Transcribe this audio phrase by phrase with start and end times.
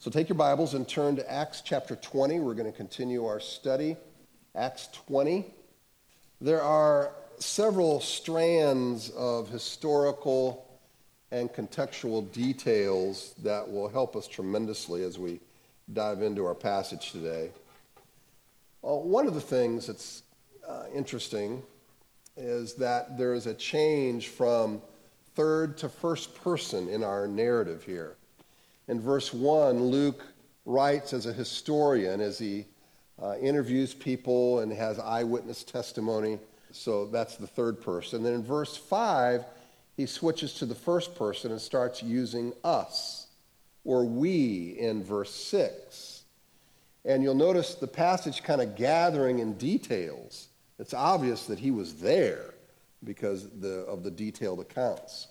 [0.00, 2.40] So take your Bibles and turn to Acts chapter 20.
[2.40, 3.98] We're going to continue our study.
[4.54, 5.44] Acts 20.
[6.40, 10.80] There are several strands of historical
[11.30, 15.38] and contextual details that will help us tremendously as we
[15.92, 17.50] dive into our passage today.
[18.82, 20.22] Uh, one of the things that's
[20.66, 21.62] uh, interesting
[22.38, 24.80] is that there is a change from
[25.34, 28.16] third to first person in our narrative here.
[28.90, 30.24] In verse 1, Luke
[30.64, 32.66] writes as a historian as he
[33.22, 36.40] uh, interviews people and has eyewitness testimony.
[36.72, 38.24] So that's the third person.
[38.24, 39.44] Then in verse 5,
[39.96, 43.28] he switches to the first person and starts using us
[43.84, 46.24] or we in verse 6.
[47.04, 50.48] And you'll notice the passage kind of gathering in details.
[50.80, 52.54] It's obvious that he was there
[53.04, 55.28] because the, of the detailed accounts.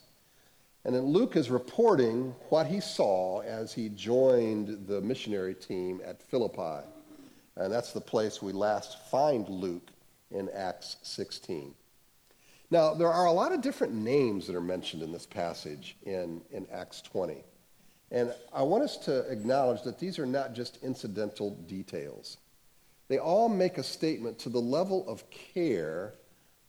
[0.86, 6.22] And then Luke is reporting what he saw as he joined the missionary team at
[6.22, 6.86] Philippi.
[7.58, 9.90] And that's the place we last find Luke
[10.32, 11.74] in Acts 16.
[12.72, 16.42] Now, there are a lot of different names that are mentioned in this passage in,
[16.52, 17.44] in Acts 20.
[18.12, 22.38] And I want us to acknowledge that these are not just incidental details.
[23.08, 26.14] They all make a statement to the level of care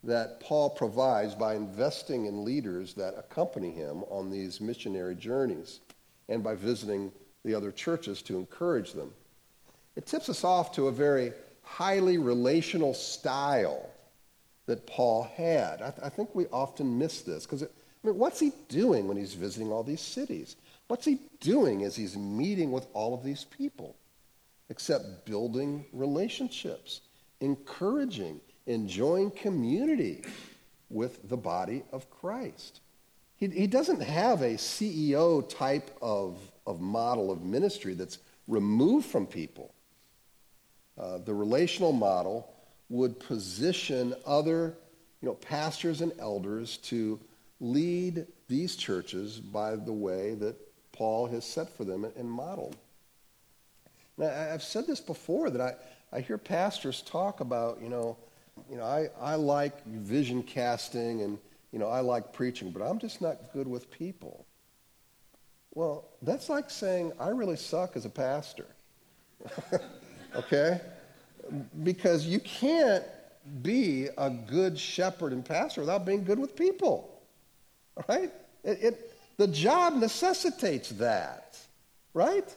[0.05, 5.81] that Paul provides by investing in leaders that accompany him on these missionary journeys
[6.29, 7.13] and by visiting
[7.45, 9.13] the other churches to encourage them.
[9.97, 13.91] It tips us off to a very highly relational style
[14.67, 15.83] that Paul had.
[15.83, 17.67] I, th- I think we often miss this because, I
[18.05, 20.57] mean, what's he doing when he's visiting all these cities?
[20.89, 23.97] What's he doing as he's meeting with all of these people?
[24.69, 27.01] Except building relationships,
[27.41, 30.23] encouraging, enjoying community
[30.89, 32.81] with the body of Christ.
[33.37, 39.27] He, he doesn't have a CEO type of, of model of ministry that's removed from
[39.27, 39.73] people.
[40.99, 42.53] Uh, the relational model
[42.91, 44.75] would position other
[45.23, 47.21] you know, pastors and elders to
[47.61, 50.57] lead these churches by the way that
[50.93, 52.77] Paul has set for them and modeled.
[54.19, 58.17] Now, I've said this before that I, I hear pastors talk about, you know,
[58.71, 61.39] you know, I, I like vision casting and,
[61.73, 64.47] you know, I like preaching, but I'm just not good with people.
[65.75, 68.67] Well, that's like saying, I really suck as a pastor.
[70.37, 70.81] okay?
[71.83, 73.05] Because you can't
[73.63, 77.21] be a good shepherd and pastor without being good with people.
[78.09, 78.33] Right?
[78.65, 81.59] It, it, the job necessitates that.
[82.15, 82.49] Right?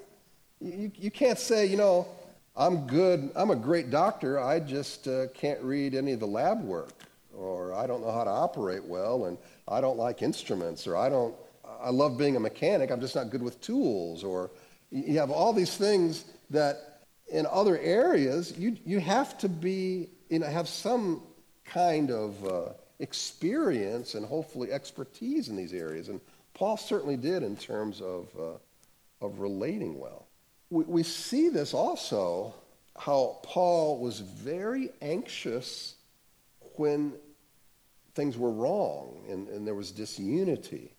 [0.60, 2.08] You, you can't say, you know,
[2.56, 6.64] I'm good, I'm a great doctor, I just uh, can't read any of the lab
[6.64, 6.94] work,
[7.36, 11.10] or I don't know how to operate well, and I don't like instruments, or I
[11.10, 11.34] don't,
[11.82, 14.52] I love being a mechanic, I'm just not good with tools, or
[14.92, 20.38] you have all these things that in other areas you, you have to be, you
[20.38, 21.24] know, have some
[21.66, 26.08] kind of uh, experience and hopefully expertise in these areas.
[26.10, 26.22] And
[26.54, 30.28] Paul certainly did in terms of, uh, of relating well
[30.74, 32.54] we, we see this also
[32.98, 35.96] how Paul was very anxious
[36.76, 37.14] when
[38.16, 40.92] things were wrong and, and there was disunity.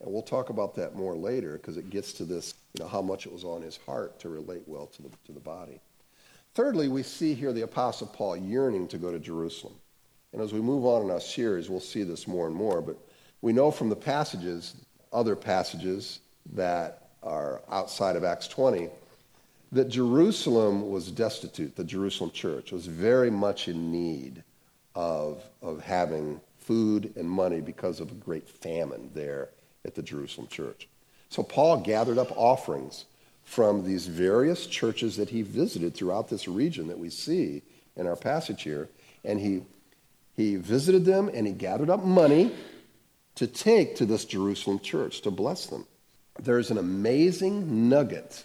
[0.00, 3.02] And we'll talk about that more later because it gets to this, you know, how
[3.02, 5.80] much it was on his heart to relate well to the, to the body.
[6.54, 9.74] Thirdly, we see here the Apostle Paul yearning to go to Jerusalem.
[10.32, 12.80] And as we move on in our series, we'll see this more and more.
[12.80, 12.96] But
[13.40, 14.74] we know from the passages,
[15.12, 16.20] other passages
[16.52, 18.88] that are outside of Acts 20,
[19.72, 24.42] that Jerusalem was destitute, the Jerusalem church was very much in need
[24.94, 29.50] of, of having food and money because of a great famine there
[29.84, 30.88] at the Jerusalem church.
[31.28, 33.06] So Paul gathered up offerings
[33.44, 37.62] from these various churches that he visited throughout this region that we see
[37.96, 38.88] in our passage here,
[39.24, 39.62] and he,
[40.34, 42.52] he visited them and he gathered up money
[43.36, 45.86] to take to this Jerusalem church to bless them.
[46.40, 48.44] There's an amazing nugget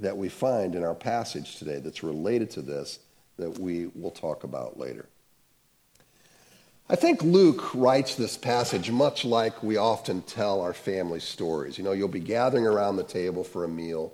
[0.00, 2.98] that we find in our passage today that's related to this
[3.38, 5.06] that we will talk about later.
[6.88, 11.78] I think Luke writes this passage much like we often tell our family stories.
[11.78, 14.12] You know, you'll be gathering around the table for a meal,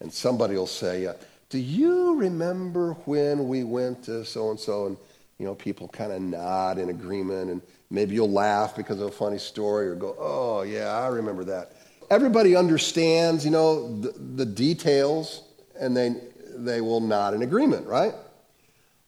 [0.00, 1.14] and somebody will say, uh,
[1.50, 4.86] Do you remember when we went to so and so?
[4.86, 4.96] And,
[5.38, 7.60] you know, people kind of nod in agreement, and
[7.90, 11.72] maybe you'll laugh because of a funny story or go, Oh, yeah, I remember that
[12.10, 15.42] everybody understands, you know, the, the details,
[15.78, 16.14] and they,
[16.56, 18.14] they will nod in agreement, right?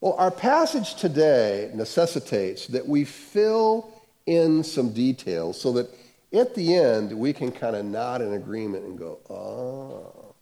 [0.00, 3.92] Well, our passage today necessitates that we fill
[4.26, 5.88] in some details so that
[6.32, 10.34] at the end we can kind of nod in agreement and go, oh,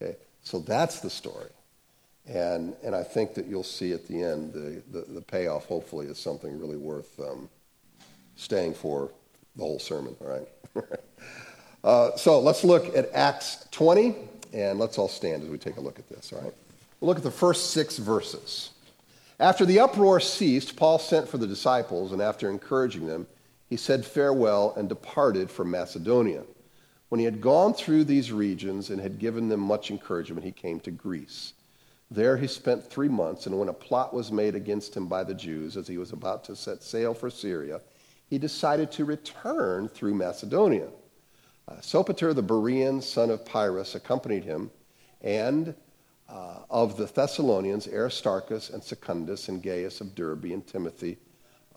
[0.00, 0.16] okay.
[0.42, 1.50] So that's the story.
[2.26, 6.06] And, and I think that you'll see at the end the, the, the payoff, hopefully,
[6.06, 7.48] is something really worth um,
[8.36, 9.10] staying for
[9.56, 10.48] the whole sermon, all right?
[11.84, 14.14] uh, so let's look at Acts 20,
[14.52, 16.54] and let's all stand as we take a look at this, all right?
[17.00, 18.70] We'll look at the first six verses.
[19.40, 23.26] After the uproar ceased, Paul sent for the disciples, and after encouraging them,
[23.68, 26.44] he said farewell and departed for Macedonia.
[27.08, 30.78] When he had gone through these regions and had given them much encouragement, he came
[30.80, 31.54] to Greece.
[32.10, 35.34] There he spent three months, and when a plot was made against him by the
[35.34, 37.80] Jews as he was about to set sail for Syria,
[38.28, 40.88] he decided to return through Macedonia.
[41.72, 44.70] Uh, Sopater the Berean, son of Pyrrhus, accompanied him,
[45.22, 45.74] and
[46.28, 51.16] uh, of the Thessalonians, Aristarchus and Secundus, and Gaius of Derbe, and Timothy,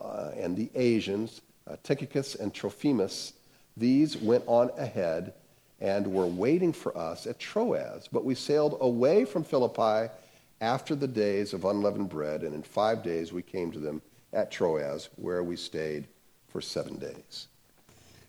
[0.01, 3.33] uh, and the Asians, uh, Tychicus and Trophimus,
[3.77, 5.33] these went on ahead
[5.79, 8.09] and were waiting for us at Troas.
[8.11, 10.11] But we sailed away from Philippi
[10.59, 14.01] after the days of unleavened bread, and in five days we came to them
[14.33, 16.07] at Troas, where we stayed
[16.49, 17.47] for seven days.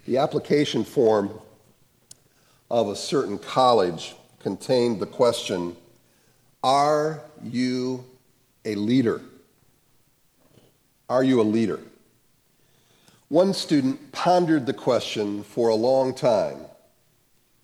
[0.07, 1.41] The application form
[2.71, 5.77] of a certain college contained the question
[6.63, 8.05] Are you
[8.65, 9.21] a leader?
[11.09, 11.81] Are you a leader?
[13.29, 16.59] One student pondered the question for a long time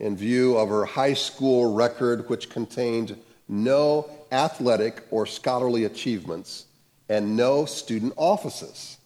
[0.01, 3.17] in view of her high school record, which contained
[3.49, 6.67] no athletic or scholarly achievements,
[7.09, 8.99] and no student offices.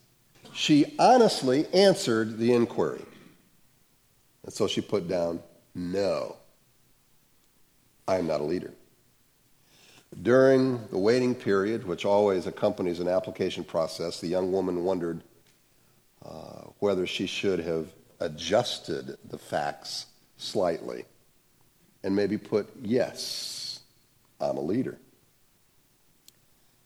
[0.53, 3.05] She honestly answered the inquiry.
[4.43, 5.39] And so she put down,
[5.77, 6.37] No,
[8.07, 8.73] I am not a leader.
[10.23, 15.21] During the waiting period, which always accompanies an application process, the young woman wondered
[16.25, 17.89] uh, whether she should have
[18.19, 20.07] adjusted the facts
[20.37, 21.05] slightly
[22.03, 23.81] and maybe put, Yes,
[24.41, 24.97] I'm a leader.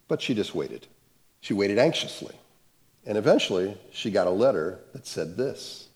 [0.09, 0.85] But she just waited.
[1.39, 2.35] She waited anxiously.
[3.05, 5.87] And eventually, she got a letter that said this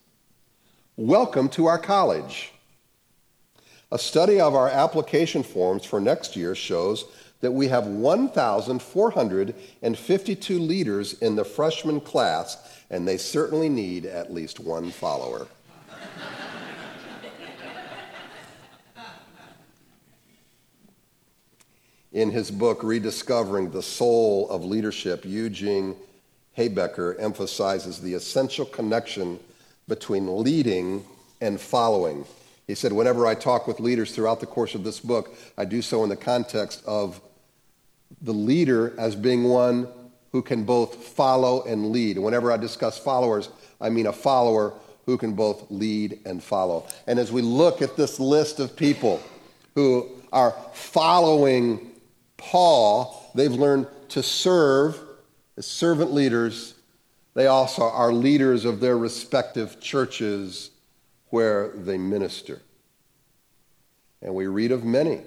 [0.96, 2.54] Welcome to our college.
[3.96, 7.06] A study of our application forms for next year shows
[7.40, 12.58] that we have 1,452 leaders in the freshman class,
[12.90, 15.48] and they certainly need at least one follower.
[22.12, 25.96] In his book, Rediscovering the Soul of Leadership, Eugene
[26.58, 29.40] Habecker emphasizes the essential connection
[29.88, 31.06] between leading
[31.40, 32.26] and following.
[32.68, 35.82] He said, Whenever I talk with leaders throughout the course of this book, I do
[35.82, 37.22] so in the context of
[38.22, 39.88] the leader as being one
[40.32, 42.18] who can both follow and lead.
[42.18, 44.74] whenever I discuss followers, I mean a follower
[45.06, 46.86] who can both lead and follow.
[47.08, 49.22] And as we look at this list of people
[49.76, 51.92] who are following
[52.38, 55.00] Paul, they've learned to serve
[55.58, 56.74] as servant leaders.
[57.34, 60.72] They also are leaders of their respective churches
[61.36, 62.62] where they minister.
[64.22, 65.20] And we read of many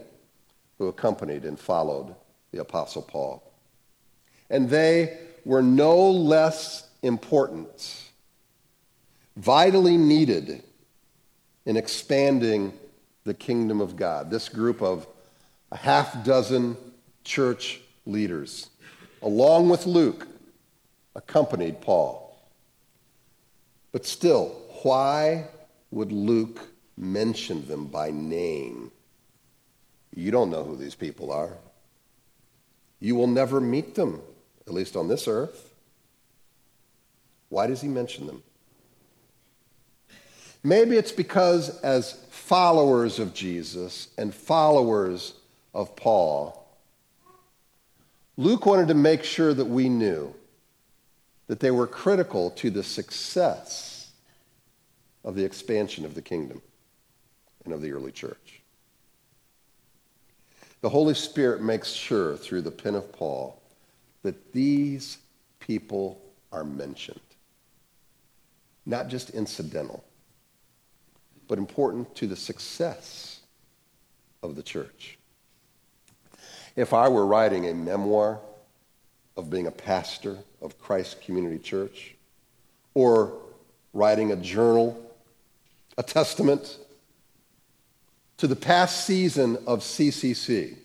[0.78, 2.14] who accompanied and followed
[2.50, 3.42] the Apostle Paul.
[4.48, 8.04] And they were no less important,
[9.36, 10.62] vitally needed
[11.66, 12.72] in expanding
[13.24, 14.30] the kingdom of God.
[14.30, 15.06] This group of
[15.70, 16.78] a half dozen
[17.22, 18.70] church leaders,
[19.20, 20.26] along with Luke,
[21.14, 22.34] accompanied Paul.
[23.92, 25.48] But still, why
[25.90, 26.60] would Luke
[26.96, 28.90] mention them by name?
[30.14, 31.56] You don't know who these people are.
[33.00, 34.20] You will never meet them,
[34.66, 35.72] at least on this earth.
[37.48, 38.42] Why does he mention them?
[40.64, 45.34] Maybe it's because, as followers of Jesus and followers
[45.72, 46.66] of Paul,
[48.36, 50.34] Luke wanted to make sure that we knew
[51.46, 53.87] that they were critical to the success
[55.28, 56.62] of the expansion of the kingdom
[57.66, 58.62] and of the early church.
[60.80, 63.60] The Holy Spirit makes sure through the pen of Paul
[64.22, 65.18] that these
[65.60, 66.18] people
[66.50, 67.20] are mentioned.
[68.86, 70.02] Not just incidental,
[71.46, 73.40] but important to the success
[74.42, 75.18] of the church.
[76.74, 78.40] If I were writing a memoir
[79.36, 82.14] of being a pastor of Christ Community Church,
[82.94, 83.34] or
[83.92, 85.04] writing a journal,
[85.98, 86.78] a testament
[88.38, 90.76] to the past season of CCC,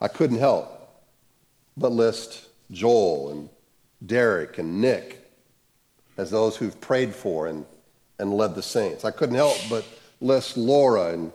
[0.00, 0.72] I couldn't help
[1.76, 3.48] but list Joel and
[4.04, 5.30] Derek and Nick
[6.16, 7.64] as those who've prayed for and,
[8.18, 9.04] and led the saints.
[9.04, 9.84] I couldn't help but
[10.20, 11.30] list Laura and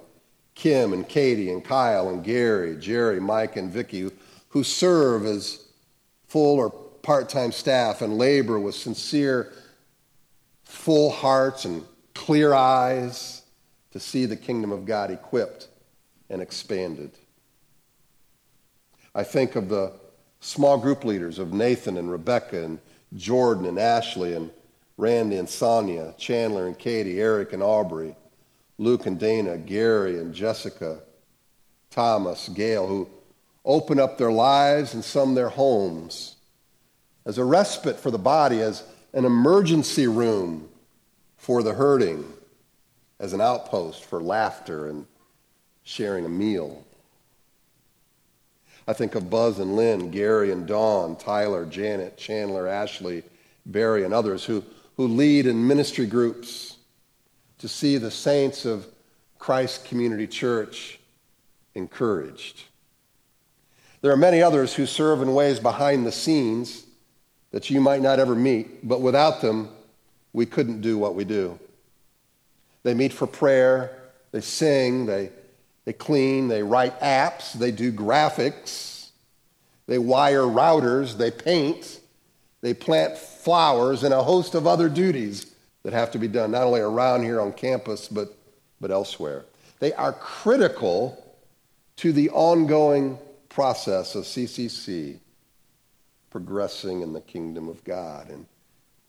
[0.55, 4.11] Kim and Katie and Kyle and Gary, Jerry, Mike, and Vicky,
[4.49, 5.63] who serve as
[6.27, 9.53] full or part time staff and labor with sincere,
[10.71, 11.83] full hearts and
[12.15, 13.43] clear eyes
[13.91, 15.67] to see the kingdom of God equipped
[16.29, 17.11] and expanded.
[19.13, 19.91] I think of the
[20.39, 22.79] small group leaders of Nathan and Rebecca and
[23.15, 24.49] Jordan and Ashley and
[24.95, 28.15] Randy and Sonia, Chandler and Katie, Eric and Aubrey,
[28.77, 30.99] Luke and Dana, Gary and Jessica,
[31.89, 33.09] Thomas, Gail, who
[33.65, 36.37] open up their lives and some their homes
[37.25, 40.69] as a respite for the body, as an emergency room
[41.37, 42.25] for the hurting,
[43.19, 45.05] as an outpost for laughter and
[45.83, 46.83] sharing a meal.
[48.87, 53.23] I think of Buzz and Lynn, Gary and Dawn, Tyler, Janet, Chandler, Ashley,
[53.65, 54.63] Barry, and others who,
[54.97, 56.77] who lead in ministry groups
[57.59, 58.87] to see the saints of
[59.37, 60.99] Christ Community Church
[61.75, 62.63] encouraged.
[64.01, 66.85] There are many others who serve in ways behind the scenes
[67.51, 69.69] that you might not ever meet, but without them,
[70.33, 71.59] we couldn't do what we do.
[72.83, 73.97] They meet for prayer,
[74.31, 75.29] they sing, they,
[75.85, 79.09] they clean, they write apps, they do graphics,
[79.87, 81.99] they wire routers, they paint,
[82.61, 85.53] they plant flowers, and a host of other duties
[85.83, 88.33] that have to be done, not only around here on campus, but,
[88.79, 89.45] but elsewhere.
[89.79, 91.21] They are critical
[91.97, 93.17] to the ongoing
[93.49, 95.19] process of CCC
[96.31, 98.47] progressing in the kingdom of God and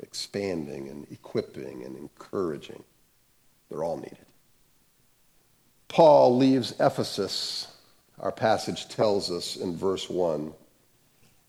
[0.00, 2.82] expanding and equipping and encouraging.
[3.70, 4.26] They're all needed.
[5.88, 7.68] Paul leaves Ephesus,
[8.18, 10.52] our passage tells us in verse 1,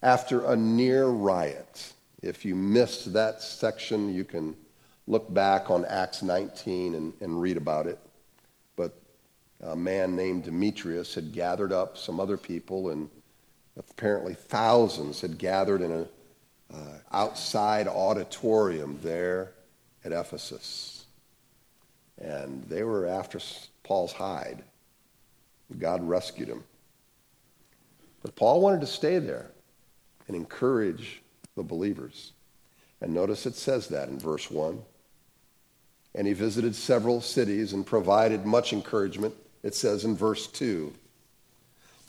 [0.01, 1.93] after a near riot.
[2.21, 4.55] If you missed that section, you can
[5.07, 7.99] look back on Acts 19 and, and read about it.
[8.75, 8.93] But
[9.61, 13.09] a man named Demetrius had gathered up some other people and
[13.77, 16.07] Apparently, thousands had gathered in an
[16.73, 16.77] uh,
[17.11, 19.51] outside auditorium there
[20.05, 21.05] at Ephesus.
[22.19, 23.39] And they were after
[23.83, 24.63] Paul's hide.
[25.79, 26.63] God rescued him.
[28.21, 29.51] But Paul wanted to stay there
[30.27, 31.21] and encourage
[31.55, 32.31] the believers.
[33.01, 34.81] And notice it says that in verse 1.
[36.15, 40.93] And he visited several cities and provided much encouragement, it says in verse 2.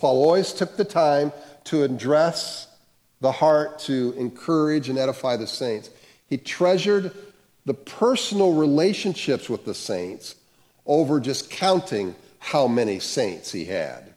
[0.04, 1.32] Paul always took the time
[1.64, 2.68] to address
[3.22, 5.88] the heart, to encourage and edify the saints.
[6.26, 7.10] He treasured
[7.64, 10.34] the personal relationships with the saints
[10.84, 14.12] over just counting how many saints he had.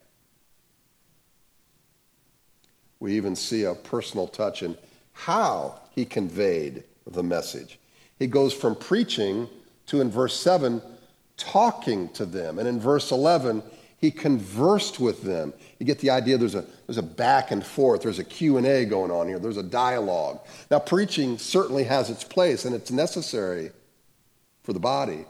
[2.99, 4.77] We even see a personal touch in
[5.13, 7.79] how he conveyed the message.
[8.19, 9.47] He goes from preaching
[9.85, 10.81] to, in verse 7,
[11.37, 12.59] talking to them.
[12.59, 13.63] And in verse 11,
[13.97, 15.53] he conversed with them.
[15.79, 19.11] You get the idea there's a, there's a back and forth, there's a Q&A going
[19.11, 20.39] on here, there's a dialogue.
[20.69, 23.71] Now, preaching certainly has its place, and it's necessary
[24.63, 25.25] for the body.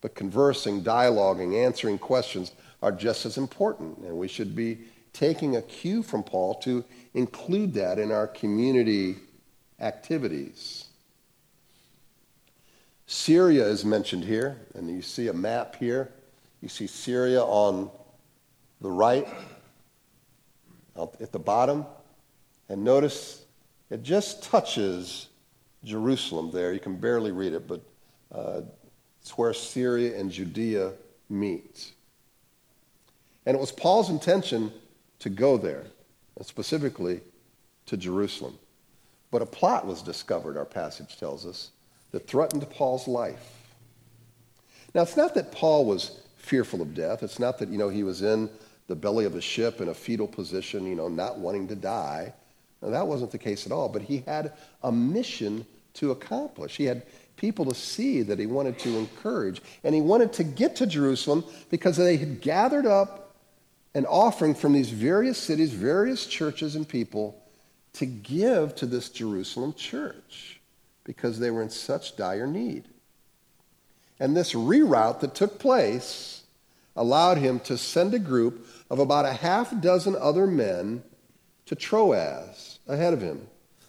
[0.00, 4.78] But conversing, dialoguing, answering questions are just as important, and we should be
[5.12, 6.84] taking a cue from Paul to
[7.14, 9.16] include that in our community
[9.80, 10.86] activities.
[13.06, 16.10] Syria is mentioned here, and you see a map here.
[16.62, 17.90] You see Syria on
[18.80, 19.26] the right,
[20.96, 21.84] at the bottom.
[22.68, 23.44] And notice
[23.90, 25.28] it just touches
[25.84, 26.72] Jerusalem there.
[26.72, 27.82] You can barely read it, but
[28.32, 28.62] uh,
[29.20, 30.92] it's where Syria and Judea
[31.28, 31.92] meet.
[33.44, 34.72] And it was Paul's intention
[35.18, 35.84] to go there,
[36.36, 37.20] and specifically
[37.86, 38.56] to Jerusalem.
[39.32, 41.70] But a plot was discovered, our passage tells us,
[42.12, 43.64] that threatened Paul's life.
[44.94, 47.22] Now, it's not that Paul was fearful of death.
[47.22, 48.50] It's not that, you know, he was in
[48.88, 52.34] the belly of a ship in a fetal position, you know, not wanting to die.
[52.82, 56.76] Now, that wasn't the case at all, but he had a mission to accomplish.
[56.76, 57.04] He had
[57.36, 59.62] people to see that he wanted to encourage.
[59.84, 63.36] And he wanted to get to Jerusalem because they had gathered up
[63.94, 67.40] an offering from these various cities, various churches, and people
[67.94, 70.60] to give to this Jerusalem church
[71.04, 72.88] because they were in such dire need.
[74.22, 76.44] And this reroute that took place
[76.94, 81.02] allowed him to send a group of about a half dozen other men
[81.66, 83.48] to Troas ahead of him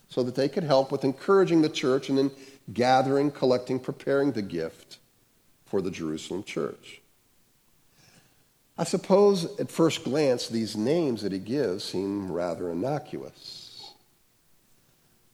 [0.09, 2.31] so that they could help with encouraging the church and then
[2.73, 4.97] gathering, collecting, preparing the gift
[5.67, 6.99] for the Jerusalem church.
[8.75, 13.93] I suppose at first glance these names that he gives seem rather innocuous.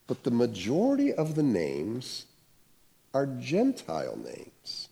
[0.08, 2.26] But the majority of the names
[3.14, 4.89] are Gentile names.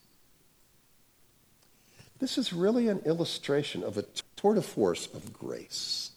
[2.20, 4.06] This is really an illustration of a
[4.36, 6.12] tour de force of grace.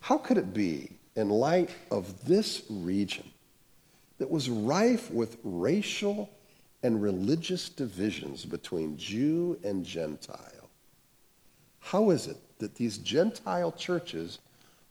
[0.00, 3.24] How could it be, in light of this region
[4.18, 6.30] that was rife with racial
[6.82, 10.70] and religious divisions between Jew and Gentile,
[11.80, 14.38] how is it that these Gentile churches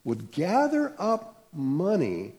[0.03, 2.33] would gather up money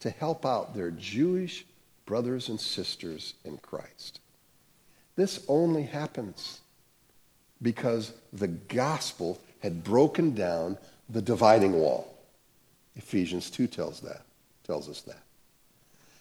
[0.00, 1.64] to help out their Jewish
[2.06, 4.20] brothers and sisters in Christ?
[5.16, 6.60] This only happens
[7.60, 10.78] because the gospel had broken down
[11.08, 12.12] the dividing wall.
[12.96, 14.22] Ephesians 2 tells that,
[14.64, 15.22] tells us that.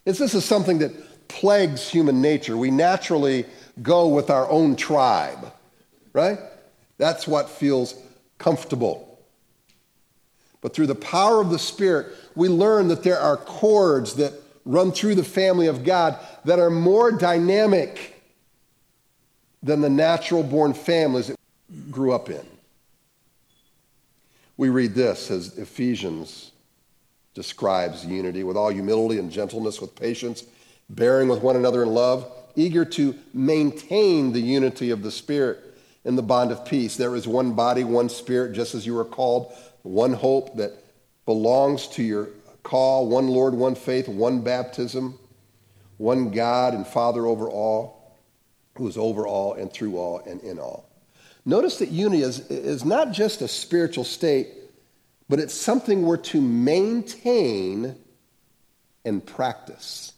[0.06, 2.58] This is something that plagues human nature.
[2.58, 3.46] We naturally
[3.82, 5.52] go with our own tribe,
[6.14, 6.40] right?
[6.98, 7.96] That's what feels
[8.38, 9.08] comfortable.
[10.62, 14.34] But through the power of the Spirit, we learn that there are cords that
[14.66, 18.11] run through the family of God that are more dynamic
[19.64, 22.46] than the natural born families that grew up in.
[24.58, 26.52] We read this as Ephesians
[27.34, 30.44] describes unity with all humility and gentleness, with patience,
[30.90, 35.60] bearing with one another in love, eager to maintain the unity of the Spirit
[36.04, 36.98] in the bond of peace.
[36.98, 39.54] There is one body, one Spirit, just as you are called,
[39.84, 40.74] one hope that
[41.26, 42.30] belongs to your
[42.64, 45.18] call, one Lord, one faith, one baptism,
[45.98, 48.01] one God and Father over all,
[48.76, 50.90] who is over all and through all and in all.
[51.46, 54.50] Notice that unity is, is not just a spiritual state,
[55.28, 57.96] but it's something we're to maintain
[59.04, 60.14] and practice.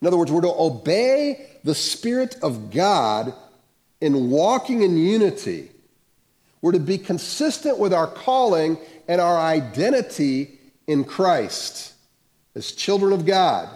[0.00, 3.32] In other words, we're to obey the Spirit of God
[4.00, 5.70] in walking in unity.
[6.60, 11.92] We're to be consistent with our calling and our identity in Christ
[12.54, 13.68] as children of God.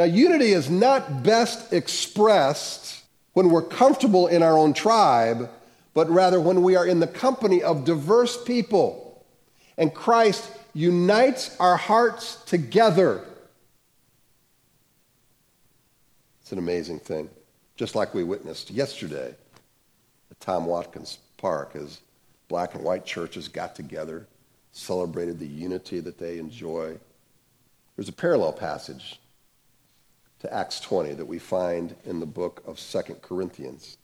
[0.00, 3.02] Now, unity is not best expressed
[3.34, 5.50] when we're comfortable in our own tribe
[5.92, 9.22] but rather when we are in the company of diverse people.
[9.76, 13.22] And Christ unites our hearts together.
[16.40, 17.28] It's an amazing thing.
[17.76, 19.34] Just like we witnessed yesterday
[20.30, 22.00] at Tom Watkins Park as
[22.48, 24.26] black and white churches got together,
[24.72, 26.96] celebrated the unity that they enjoy.
[27.96, 29.20] There's a parallel passage
[30.40, 33.98] to Acts 20 that we find in the book of Second Corinthians.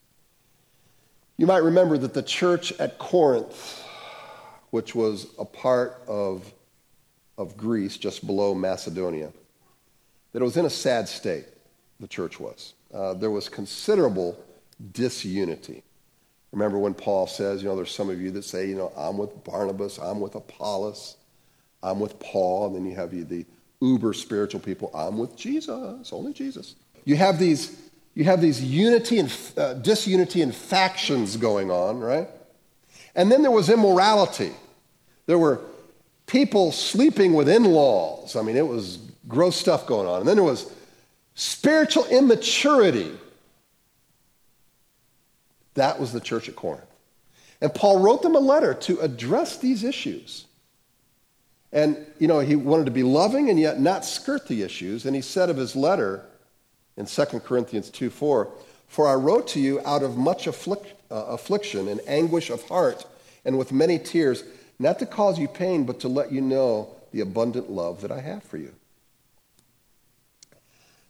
[1.38, 3.82] You might remember that the church at Corinth,
[4.70, 6.50] which was a part of,
[7.36, 9.32] of Greece, just below Macedonia,
[10.32, 11.46] that it was in a sad state,
[12.00, 12.74] the church was.
[12.92, 14.38] Uh, there was considerable
[14.92, 15.82] disunity.
[16.52, 19.18] Remember when Paul says, you know, there's some of you that say, you know, I'm
[19.18, 21.16] with Barnabas, I'm with Apollos,
[21.82, 23.44] I'm with Paul, and then you have you, the
[23.80, 26.74] uber spiritual people, I'm with Jesus, only Jesus.
[27.04, 27.80] You have these
[28.14, 32.28] you have these unity and uh, disunity and factions going on, right?
[33.14, 34.52] And then there was immorality.
[35.26, 35.60] There were
[36.26, 38.34] people sleeping with in laws.
[38.34, 40.20] I mean, it was gross stuff going on.
[40.20, 40.72] And then there was
[41.34, 43.12] spiritual immaturity.
[45.74, 46.84] That was the church at Corinth.
[47.60, 50.46] And Paul wrote them a letter to address these issues.
[51.76, 55.04] And, you know, he wanted to be loving and yet not skirt the issues.
[55.04, 56.24] And he said of his letter,
[56.96, 58.48] in 2 Corinthians 2 4.
[58.88, 63.04] For I wrote to you out of much afflic- uh, affliction and anguish of heart
[63.44, 64.42] and with many tears,
[64.78, 68.22] not to cause you pain, but to let you know the abundant love that I
[68.22, 68.72] have for you.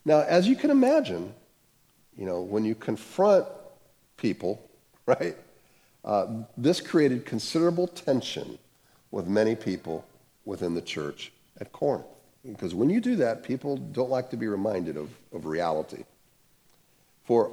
[0.05, 1.33] Now, as you can imagine,
[2.19, 3.47] you know, when you confront
[4.17, 4.69] people,
[5.07, 5.37] right,
[6.05, 6.27] uh,
[6.57, 8.59] this created considerable tension
[9.13, 10.05] with many people
[10.47, 12.07] within the church at Corinth.
[12.43, 16.05] Because when you do that, people don't like to be reminded of, of reality.
[17.25, 17.53] For,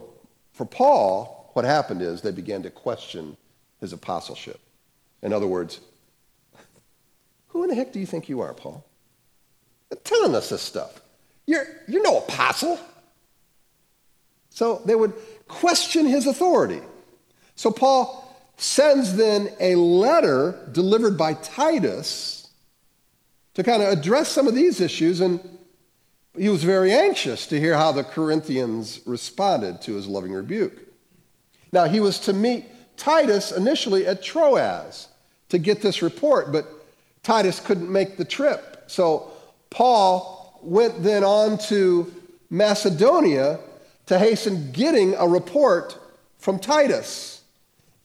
[0.53, 3.36] for Paul, what happened is they began to question
[3.82, 4.60] his apostleship.
[5.21, 5.82] In other words,
[7.49, 8.86] who in the heck do you think you are, Paul?
[9.89, 11.01] You're telling us this stuff.
[11.45, 12.79] You're, you're no apostle.
[14.49, 15.13] So they would
[15.47, 16.82] question his authority.
[17.56, 18.19] So Paul
[18.58, 22.42] sends then a letter delivered by Titus
[23.54, 25.22] to kind of address some of these issues.
[25.22, 25.39] And
[26.38, 30.80] he was very anxious to hear how the Corinthians responded to his loving rebuke.
[31.72, 32.66] Now, he was to meet
[32.98, 35.08] Titus initially at Troas
[35.50, 36.66] to get this report, but
[37.24, 38.84] Titus couldn't make the trip.
[38.88, 39.32] So
[39.70, 42.13] Paul went then on to
[42.50, 43.60] Macedonia
[44.06, 45.98] to hasten getting a report
[46.38, 47.42] from Titus.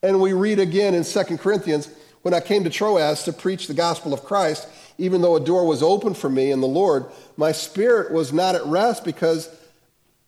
[0.02, 1.90] And we read again in 2 Corinthians
[2.22, 5.64] when I came to Troas to preach the gospel of Christ, even though a door
[5.64, 7.06] was open for me in the Lord,
[7.36, 9.48] my spirit was not at rest because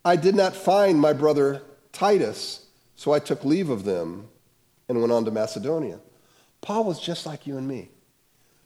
[0.03, 4.27] I did not find my brother Titus, so I took leave of them
[4.87, 5.99] and went on to Macedonia.
[6.61, 7.89] Paul was just like you and me.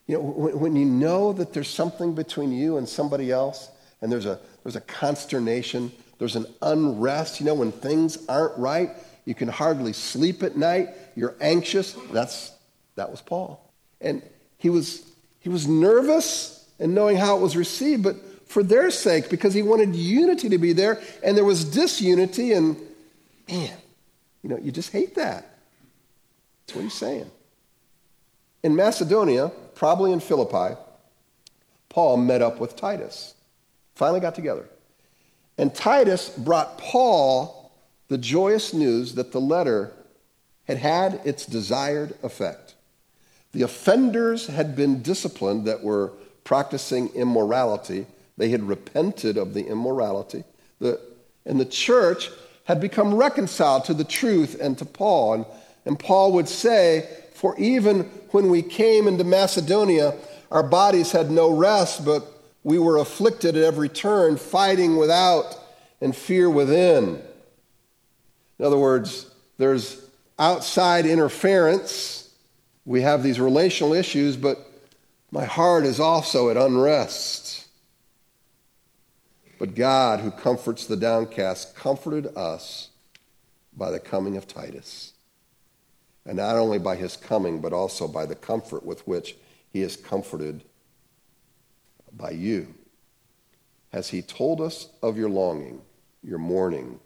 [0.07, 3.69] You know, when, you know that there's something between you and somebody else,
[4.01, 8.91] and there's a, there's a consternation, there's an unrest, you know, when things aren't right,
[9.25, 11.93] you can hardly sleep at night, you're anxious.
[12.11, 12.51] That's,
[12.95, 13.71] that was Paul.
[13.99, 14.21] And
[14.57, 15.03] he was,
[15.45, 18.15] he was nervous and knowing how it was received, but
[18.49, 22.75] for their sake, because he wanted unity to be there, and there was disunity, and
[23.47, 23.77] man,
[24.41, 25.47] you know, you just hate that.
[26.65, 27.29] That's what he's saying.
[28.63, 30.79] In Macedonia, probably in Philippi,
[31.89, 33.35] Paul met up with Titus.
[33.93, 34.67] Finally got together.
[35.59, 37.71] And Titus brought Paul
[38.07, 39.93] the joyous news that the letter
[40.63, 42.74] had had its desired effect.
[43.55, 46.11] The offenders had been disciplined that were
[46.43, 48.05] practicing immorality.
[48.35, 50.43] They had repented of the immorality.
[50.79, 50.99] The,
[51.45, 52.29] and the church
[52.65, 55.35] had become reconciled to the truth and to Paul.
[55.35, 55.45] And,
[55.85, 60.15] and Paul would say, For even when we came into Macedonia,
[60.51, 62.29] our bodies had no rest, but
[62.65, 65.57] we were afflicted at every turn, fighting without
[66.01, 67.21] and fear within.
[68.59, 70.05] In other words, there's
[70.37, 72.24] outside interference.
[72.85, 74.71] We have these relational issues, but
[75.31, 77.67] my heart is also at unrest.
[79.57, 82.89] But God, who comforts the downcast, comforted us
[83.75, 85.13] by the coming of Titus.
[86.25, 89.35] And not only by his coming, but also by the comfort with which
[89.71, 90.63] he is comforted
[92.11, 92.73] by you.
[93.91, 95.81] Has he told us of your longing,
[96.23, 96.99] your mourning,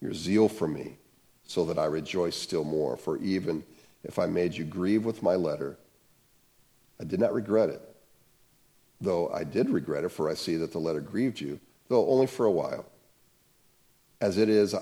[0.00, 0.98] your zeal for me,
[1.44, 2.96] so that I rejoice still more?
[2.96, 3.64] For even
[4.04, 5.76] if I made you grieve with my letter,
[7.00, 7.80] I did not regret it.
[9.00, 12.26] Though I did regret it, for I see that the letter grieved you, though only
[12.26, 12.86] for a while.
[14.20, 14.74] As it is,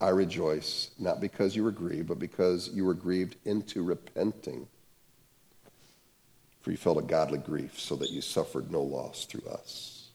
[0.00, 4.66] I rejoice, not because you were grieved, but because you were grieved into repenting.
[6.60, 10.08] For you felt a godly grief, so that you suffered no loss through us.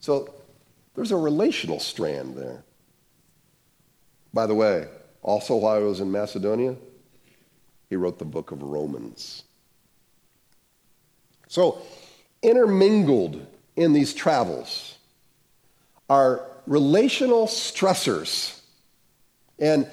[0.00, 0.34] So
[0.94, 2.64] there's a relational strand there.
[4.32, 4.88] By the way,
[5.22, 6.76] also while I was in Macedonia,
[7.88, 9.44] he wrote the book of Romans.
[11.48, 11.82] So,
[12.42, 14.96] intermingled in these travels
[16.08, 18.60] are relational stressors
[19.58, 19.86] and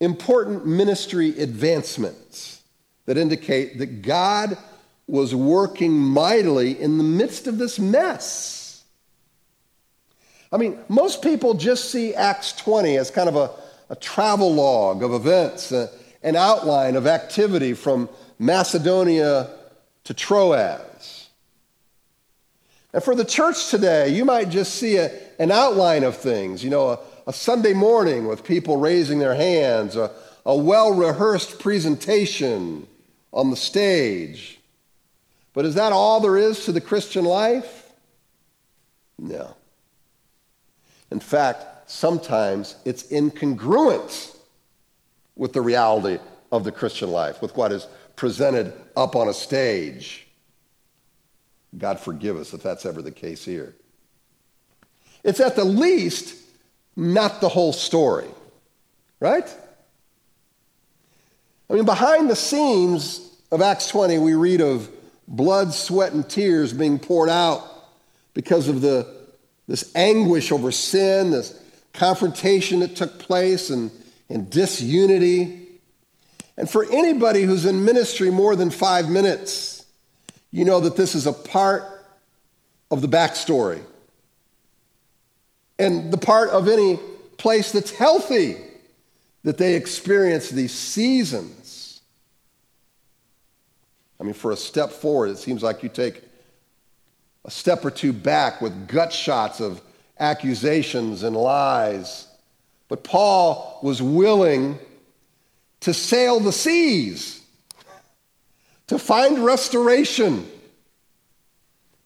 [0.00, 2.62] important ministry advancements
[3.06, 4.56] that indicate that God
[5.06, 8.84] was working mightily in the midst of this mess.
[10.52, 13.50] I mean, most people just see Acts 20 as kind of a,
[13.88, 15.72] a travel log of events.
[15.72, 15.88] Uh,
[16.22, 19.50] an outline of activity from Macedonia
[20.04, 21.28] to Troas.
[22.92, 26.70] And for the church today, you might just see a, an outline of things, you
[26.70, 30.10] know, a, a Sunday morning with people raising their hands, a,
[30.46, 32.86] a well rehearsed presentation
[33.32, 34.58] on the stage.
[35.52, 37.92] But is that all there is to the Christian life?
[39.18, 39.54] No.
[41.10, 44.36] In fact, sometimes it's incongruent
[45.36, 46.18] with the reality
[46.52, 50.26] of the Christian life, with what is presented up on a stage.
[51.76, 53.74] God forgive us if that's ever the case here.
[55.24, 56.36] It's at the least
[56.96, 58.28] not the whole story,
[59.20, 59.48] right?
[61.70, 64.90] I mean, behind the scenes of Acts 20, we read of
[65.28, 67.62] blood, sweat, and tears being poured out
[68.34, 69.06] because of the,
[69.66, 71.60] this anguish over sin, this
[71.98, 73.90] confrontation that took place, and
[74.28, 75.66] and disunity.
[76.56, 79.86] And for anybody who's in ministry more than five minutes,
[80.50, 81.84] you know that this is a part
[82.90, 83.82] of the backstory
[85.78, 86.98] and the part of any
[87.36, 88.56] place that's healthy
[89.44, 92.00] that they experience these seasons.
[94.18, 96.22] I mean, for a step forward, it seems like you take
[97.44, 99.80] a step or two back with gut shots of
[100.20, 102.28] accusations and lies
[102.88, 104.78] but Paul was willing
[105.80, 107.42] to sail the seas,
[108.88, 110.50] to find restoration.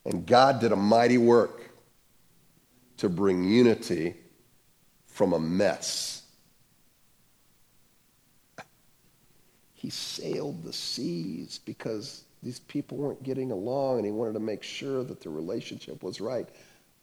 [0.04, 1.70] And God did a mighty work
[2.98, 4.14] to bring unity
[5.06, 6.22] from a mess.
[9.74, 14.64] He sailed the seas because these people weren't getting along and he wanted to make
[14.64, 16.48] sure that the relationship was right.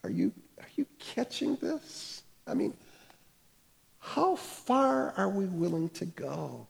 [0.04, 0.32] Are you,
[0.70, 2.22] are you catching this?
[2.46, 2.74] I mean,
[3.98, 6.66] how far are we willing to go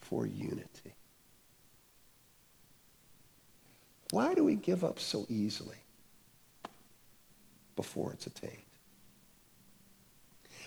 [0.00, 0.94] for unity?
[4.10, 5.76] Why do we give up so easily?
[7.76, 8.52] before it's attained.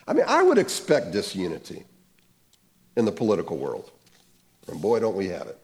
[0.08, 1.84] I mean, I would expect disunity
[2.96, 3.92] in the political world.
[4.68, 5.58] And boy, don't we have it.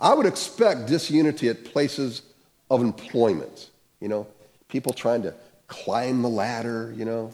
[0.00, 2.22] I would expect disunity at places
[2.70, 4.26] of employment, you know,
[4.72, 5.34] people trying to
[5.68, 7.30] climb the ladder, you know.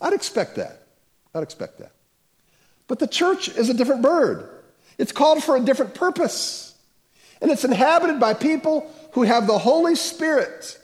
[0.00, 0.86] I'd expect that.
[1.34, 1.92] I'd expect that.
[2.86, 4.48] But the church is a different bird.
[4.96, 6.74] It's called for a different purpose.
[7.42, 10.78] And it's inhabited by people who have the Holy Spirit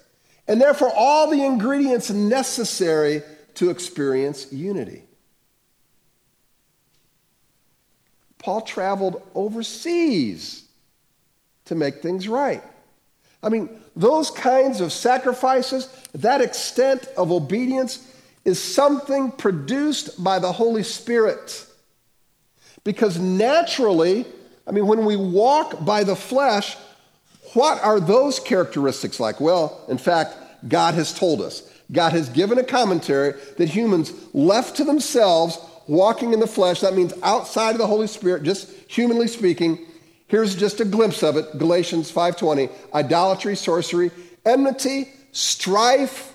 [0.47, 3.23] and therefore all the ingredients necessary
[3.55, 5.05] to experience unity.
[8.37, 10.69] Paul traveled overseas
[11.65, 12.63] to make things right.
[13.45, 18.11] I mean, those kinds of sacrifices, that extent of obedience,
[18.45, 21.67] is something produced by the Holy Spirit.
[22.83, 24.27] Because naturally,
[24.67, 26.77] I mean, when we walk by the flesh,
[27.53, 29.41] what are those characteristics like?
[29.41, 31.71] Well, in fact, God has told us.
[31.93, 36.95] God has given a commentary that humans left to themselves walking in the flesh, that
[36.95, 39.87] means outside of the Holy Spirit, just humanly speaking.
[40.27, 41.59] Here's just a glimpse of it.
[41.59, 42.71] Galatians 5:20.
[42.93, 44.11] Idolatry, sorcery,
[44.45, 46.35] enmity, strife,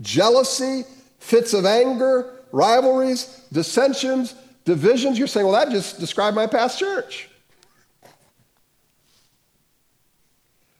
[0.00, 0.84] jealousy,
[1.18, 5.18] fits of anger, rivalries, dissensions, divisions.
[5.18, 7.28] You're saying, well, that just described my past church.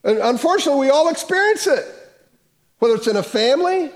[0.04, 1.84] And unfortunately, we all experience it,
[2.78, 3.90] whether it's in a family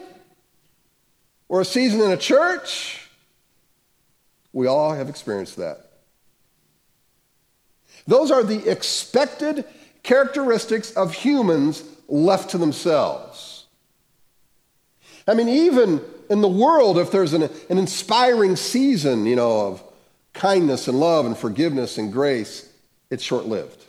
[1.48, 3.02] or a season in a church
[4.52, 5.91] we all have experienced that.
[8.06, 9.64] Those are the expected
[10.02, 13.66] characteristics of humans left to themselves.
[15.26, 19.82] I mean, even in the world, if there's an, an inspiring season, you know, of
[20.32, 22.68] kindness and love and forgiveness and grace,
[23.10, 23.84] it's short lived.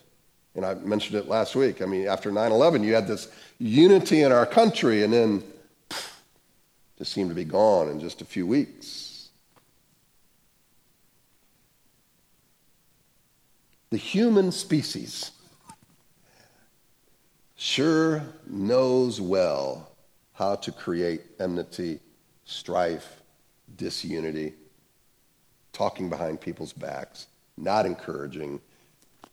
[0.56, 1.82] And I mentioned it last week.
[1.82, 5.44] I mean, after 9 11, you had this unity in our country, and then
[5.90, 6.12] pff,
[6.98, 9.13] just seemed to be gone in just a few weeks.
[13.94, 15.30] The human species
[17.54, 19.92] sure knows well
[20.34, 22.00] how to create enmity,
[22.44, 23.22] strife,
[23.78, 24.56] disunity,
[25.74, 28.60] talking behind people's backs, not encouraging,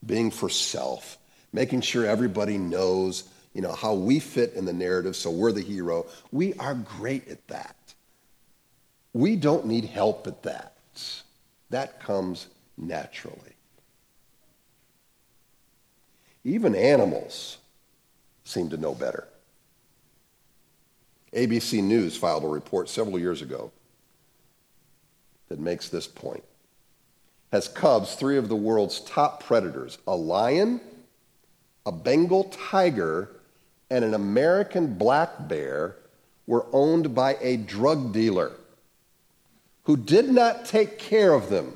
[0.05, 1.17] being for self,
[1.51, 3.23] making sure everybody knows,
[3.55, 6.05] you know, how we fit in the narrative so we're the hero.
[6.31, 7.95] We are great at that.
[9.13, 10.77] We don't need help at that.
[11.71, 12.45] That comes
[12.77, 13.55] naturally.
[16.43, 17.57] Even animals
[18.43, 19.27] seem to know better.
[21.33, 23.71] ABC News filed a report several years ago
[25.49, 26.43] that makes this point.
[27.51, 30.81] Has cubs three of the world's top predators a lion,
[31.85, 33.29] a Bengal tiger,
[33.89, 35.95] and an American black bear
[36.47, 38.51] were owned by a drug dealer
[39.83, 41.73] who did not take care of them.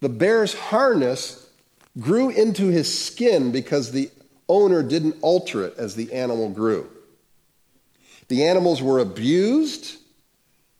[0.00, 1.45] The bear's harness
[1.98, 4.10] grew into his skin because the
[4.48, 6.88] owner didn't alter it as the animal grew.
[8.28, 9.96] The animals were abused,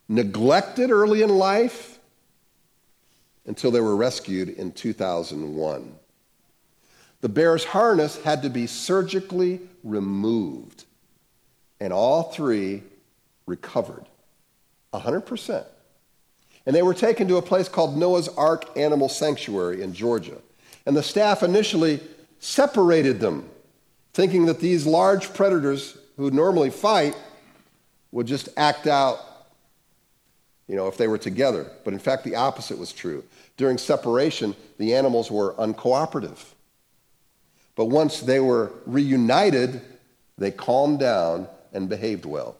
[0.08, 1.98] neglected early in life
[3.46, 5.94] until they were rescued in 2001.
[7.20, 10.84] The bear's harness had to be surgically removed,
[11.80, 12.82] and all three
[13.46, 14.04] recovered
[14.92, 15.64] 100%.
[16.66, 20.38] And they were taken to a place called Noah's Ark Animal Sanctuary in Georgia.
[20.86, 22.00] And the staff initially
[22.38, 23.48] separated them,
[24.14, 27.16] thinking that these large predators who normally fight
[28.12, 29.18] would just act out,
[30.68, 31.70] you know, if they were together.
[31.84, 33.24] But in fact, the opposite was true.
[33.56, 36.38] During separation, the animals were uncooperative.
[37.74, 39.82] But once they were reunited,
[40.38, 42.56] they calmed down and behaved well.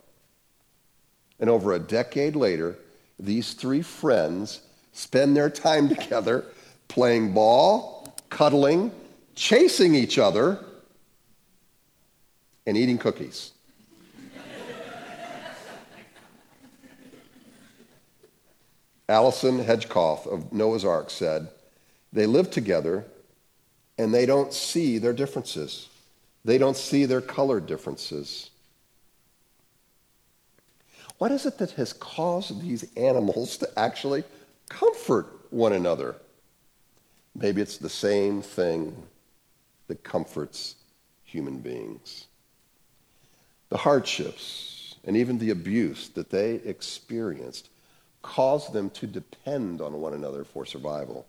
[1.39, 2.77] And over a decade later,
[3.19, 4.61] these three friends
[4.93, 6.45] spend their time together
[6.89, 7.96] playing ball
[8.31, 8.93] cuddling,
[9.35, 10.59] chasing each other,
[12.67, 13.53] and eating cookies.
[19.09, 21.49] Allison Hedgecoth of Noah's Ark said,
[22.13, 23.05] They live together
[23.99, 25.89] and they don't see their differences.
[26.45, 28.51] They don't see their color differences.
[31.19, 34.25] What is it that has caused these animals to actually
[34.69, 36.17] comfort one another?
[37.39, 38.97] Maybe it's the same thing
[39.89, 40.77] that comforts
[41.25, 42.29] human beings.
[43.69, 47.69] The hardships and even the abuse that they experienced
[48.23, 51.27] caused them to depend on one another for survival.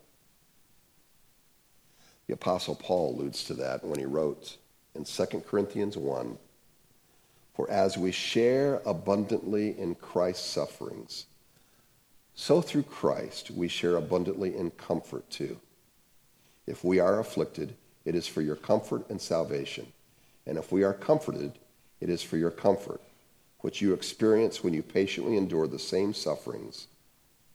[2.27, 4.55] The Apostle Paul alludes to that when he wrote
[4.95, 6.37] in 2 Corinthians 1
[7.53, 11.25] For as we share abundantly in Christ's sufferings,
[12.33, 15.59] so through Christ we share abundantly in comfort too.
[16.67, 17.75] If we are afflicted,
[18.05, 19.87] it is for your comfort and salvation.
[20.45, 21.53] And if we are comforted,
[21.99, 23.01] it is for your comfort,
[23.61, 26.87] which you experience when you patiently endure the same sufferings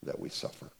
[0.02, 0.70] that we suffer.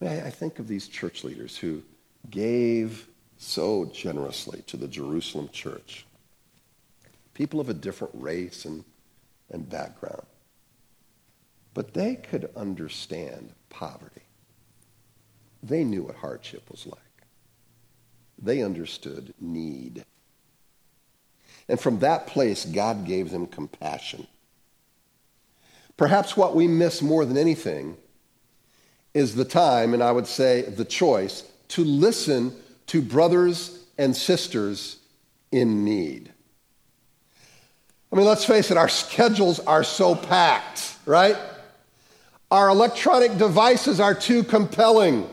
[0.00, 1.82] I think of these church leaders who
[2.30, 3.06] gave
[3.38, 6.06] so generously to the Jerusalem church.
[7.34, 8.84] People of a different race and,
[9.50, 10.26] and background.
[11.74, 14.21] But they could understand poverty.
[15.62, 16.98] They knew what hardship was like.
[18.38, 20.04] They understood need.
[21.68, 24.26] And from that place, God gave them compassion.
[25.96, 27.96] Perhaps what we miss more than anything
[29.14, 32.54] is the time, and I would say the choice, to listen
[32.88, 34.98] to brothers and sisters
[35.52, 36.32] in need.
[38.12, 41.36] I mean, let's face it, our schedules are so packed, right?
[42.50, 45.28] Our electronic devices are too compelling.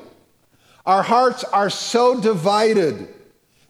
[0.89, 3.07] Our hearts are so divided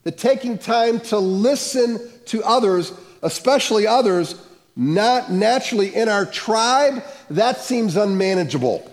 [0.03, 4.41] that taking time to listen to others, especially others
[4.73, 8.89] not naturally in our tribe, that seems unmanageable.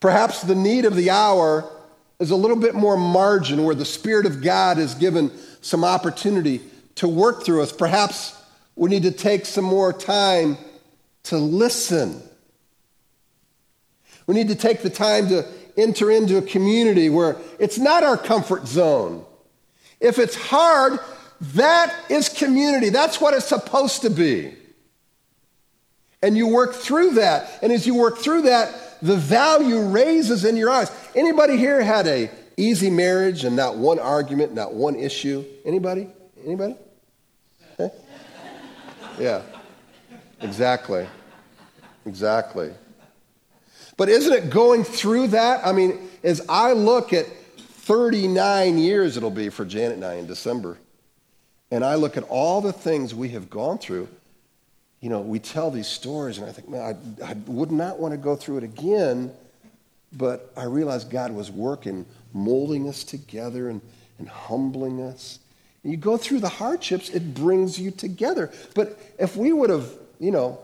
[0.00, 1.70] Perhaps the need of the hour
[2.18, 5.30] is a little bit more margin where the Spirit of God is given
[5.60, 6.62] some opportunity
[6.94, 7.72] to work through us.
[7.72, 8.42] Perhaps
[8.74, 10.56] we need to take some more time
[11.24, 12.22] to listen.
[14.26, 18.16] We need to take the time to enter into a community where it's not our
[18.16, 19.24] comfort zone.
[20.00, 20.98] If it's hard,
[21.54, 22.90] that is community.
[22.90, 24.54] That's what it's supposed to be.
[26.22, 27.50] And you work through that.
[27.62, 30.90] And as you work through that, the value raises in your eyes.
[31.14, 35.44] Anybody here had a easy marriage and not one argument, not one issue?
[35.64, 36.08] Anybody?
[36.44, 36.76] Anybody?
[39.18, 39.42] Yeah.
[40.40, 41.06] Exactly.
[42.06, 42.72] Exactly.
[44.00, 45.60] But isn't it going through that?
[45.62, 50.26] I mean, as I look at 39 years it'll be for Janet and I in
[50.26, 50.78] December,
[51.70, 54.08] and I look at all the things we have gone through,
[55.02, 58.12] you know, we tell these stories, and I think, man, I, I would not want
[58.12, 59.34] to go through it again.
[60.14, 63.82] But I realized God was working, molding us together and,
[64.18, 65.40] and humbling us.
[65.82, 68.50] And you go through the hardships, it brings you together.
[68.74, 70.58] But if we would have, you know,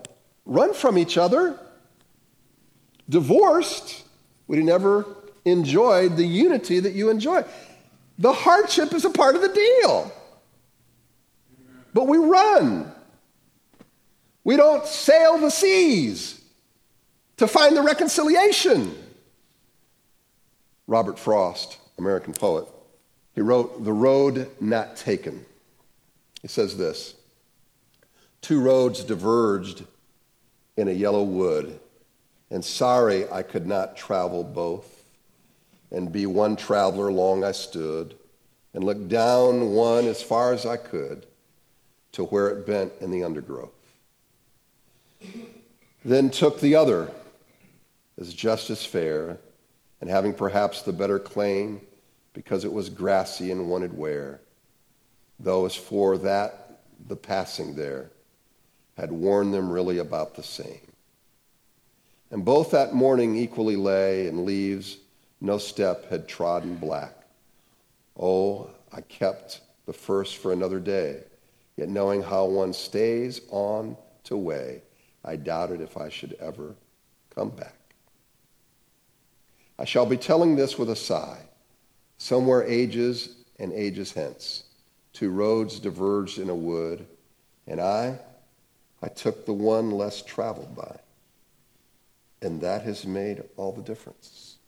[0.46, 1.60] run from each other,
[3.08, 4.04] divorced,
[4.46, 5.06] we'd have never
[5.44, 7.44] enjoyed the unity that you enjoy.
[8.18, 10.12] The hardship is a part of the deal.
[11.92, 12.92] But we run.
[14.44, 16.40] We don't sail the seas
[17.36, 18.94] to find the reconciliation.
[20.86, 22.66] Robert Frost, American poet,
[23.34, 25.44] he wrote, The Road Not Taken.
[26.42, 27.14] He says this
[28.40, 29.84] Two roads diverged
[30.76, 31.80] in a yellow wood,
[32.50, 35.04] and sorry I could not travel both.
[35.90, 38.16] And be one traveler long I stood,
[38.74, 41.26] and looked down one as far as I could
[42.12, 43.70] to where it bent in the undergrowth
[46.06, 47.10] then took the other
[48.18, 49.38] as just as fair,
[50.00, 51.80] and having perhaps the better claim
[52.32, 54.40] because it was grassy and wanted wear,
[55.40, 58.10] though as for that the passing there
[58.96, 60.80] had warned them really about the same.
[62.30, 64.98] And both that morning equally lay, and leaves
[65.40, 67.14] no step had trodden black.
[68.18, 71.22] Oh, I kept the first for another day,
[71.76, 74.82] yet knowing how one stays on to way
[75.24, 76.74] I doubted if I should ever
[77.34, 77.74] come back.
[79.78, 81.40] I shall be telling this with a sigh.
[82.18, 84.64] Somewhere ages and ages hence,
[85.12, 87.06] two roads diverged in a wood,
[87.66, 88.18] and I,
[89.02, 90.98] I took the one less traveled by.
[92.46, 94.58] And that has made all the difference.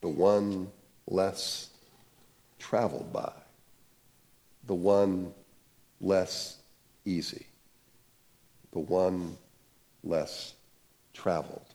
[0.00, 0.68] The one
[1.08, 1.70] less
[2.60, 3.32] traveled by.
[4.68, 5.34] The one
[6.00, 6.58] less
[7.04, 7.46] easy,
[8.70, 9.36] the one
[10.04, 10.54] less
[11.12, 11.74] traveled,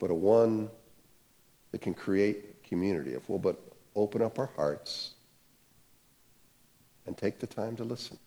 [0.00, 0.68] but a one
[1.70, 3.62] that can create community if we'll but
[3.94, 5.14] open up our hearts
[7.06, 8.18] and take the time to listen.